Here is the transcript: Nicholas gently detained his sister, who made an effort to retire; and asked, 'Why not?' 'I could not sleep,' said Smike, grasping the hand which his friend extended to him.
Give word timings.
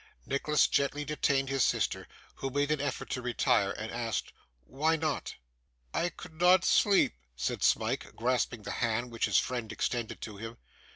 Nicholas 0.25 0.65
gently 0.67 1.05
detained 1.05 1.47
his 1.47 1.63
sister, 1.63 2.07
who 2.33 2.49
made 2.49 2.71
an 2.71 2.81
effort 2.81 3.07
to 3.07 3.21
retire; 3.21 3.69
and 3.69 3.91
asked, 3.91 4.33
'Why 4.65 4.95
not?' 4.95 5.35
'I 5.93 6.09
could 6.17 6.41
not 6.41 6.65
sleep,' 6.65 7.19
said 7.35 7.61
Smike, 7.61 8.15
grasping 8.15 8.63
the 8.63 8.71
hand 8.81 9.11
which 9.11 9.25
his 9.25 9.37
friend 9.37 9.71
extended 9.71 10.19
to 10.21 10.37
him. 10.37 10.57